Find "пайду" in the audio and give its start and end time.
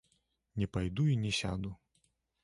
0.77-1.05